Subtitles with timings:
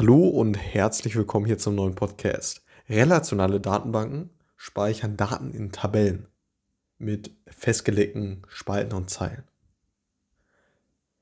[0.00, 2.64] Hallo und herzlich willkommen hier zum neuen Podcast.
[2.88, 6.26] Relationale Datenbanken speichern Daten in Tabellen
[6.96, 9.42] mit festgelegten Spalten und Zeilen.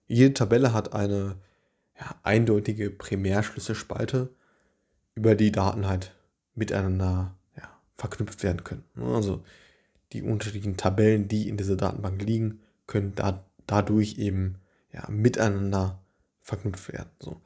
[0.06, 1.38] Jede Tabelle hat eine
[1.98, 4.32] ja, eindeutige Primärschlüsselspalte,
[5.16, 6.14] über die Daten halt
[6.54, 8.84] miteinander ja, verknüpft werden können.
[8.96, 9.42] Also
[10.12, 14.60] die unterschiedlichen Tabellen, die in dieser Datenbank liegen, können da, dadurch eben
[14.92, 16.00] ja, miteinander
[16.42, 17.10] verknüpft werden.
[17.18, 17.40] So.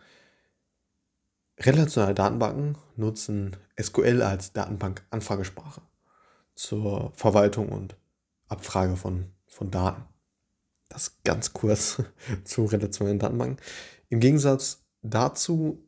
[1.59, 5.83] Relationale Datenbanken nutzen SQL als Datenbank-Anfragesprache
[6.55, 7.97] zur Verwaltung und
[8.48, 10.05] Abfrage von, von Daten.
[10.88, 12.02] Das ganz kurz
[12.45, 13.65] zu relationalen Datenbanken.
[14.09, 15.83] Im Gegensatz dazu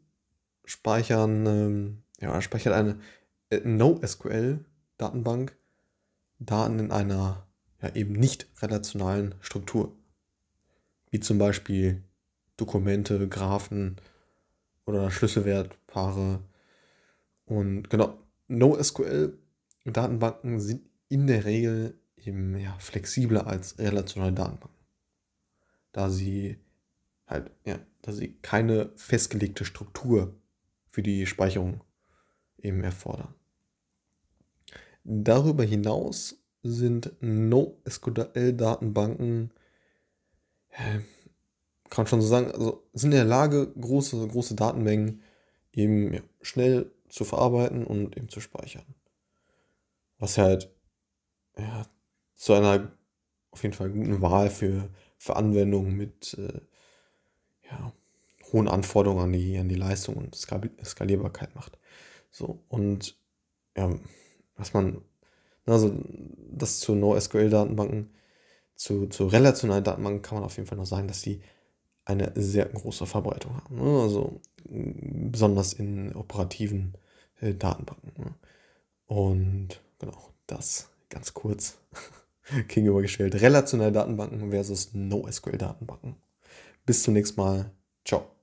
[0.64, 2.98] speichern, ähm, ja, speichert eine
[3.50, 5.56] äh, NoSQL-Datenbank
[6.38, 7.46] Daten in einer
[7.82, 9.96] ja, eben nicht relationalen Struktur.
[11.10, 12.02] Wie zum Beispiel
[12.56, 13.96] Dokumente, Graphen,
[14.86, 16.40] oder Schlüsselwertpaare.
[17.44, 18.18] Und genau,
[18.48, 24.78] NoSQL-Datenbanken sind in der Regel eben ja, flexibler als relationale Datenbanken.
[25.92, 26.58] Da sie
[27.26, 30.34] halt, ja, da sie keine festgelegte Struktur
[30.90, 31.82] für die Speicherung
[32.58, 33.34] eben erfordern.
[35.04, 39.50] Darüber hinaus sind NoSQL-Datenbanken
[41.94, 45.22] kann man schon so sagen, also sind in der Lage, große, große Datenmengen
[45.72, 48.84] eben ja, schnell zu verarbeiten und eben zu speichern.
[50.18, 50.74] Was halt
[51.56, 51.86] ja,
[52.34, 52.90] zu einer
[53.52, 56.60] auf jeden Fall guten Wahl für, für Anwendungen mit äh,
[57.70, 57.92] ja,
[58.52, 61.78] hohen Anforderungen an die, an die Leistung und Skalierbarkeit macht.
[62.32, 63.16] So, und
[63.76, 63.94] ja,
[64.56, 65.00] was man,
[65.66, 65.96] also
[66.50, 68.12] das zu NoSQL-Datenbanken,
[68.74, 71.40] zu, zu relationalen Datenbanken kann man auf jeden Fall noch sagen, dass die
[72.04, 73.76] eine sehr große Verbreitung haben.
[73.76, 74.00] Ne?
[74.00, 76.94] Also besonders in operativen
[77.40, 78.12] äh, Datenbanken.
[78.16, 78.34] Ne?
[79.06, 81.78] Und genau, das ganz kurz
[82.68, 83.40] gegenübergestellt.
[83.40, 86.16] Relationale Datenbanken versus NoSQL-Datenbanken.
[86.86, 87.70] Bis zum nächsten Mal.
[88.04, 88.33] Ciao.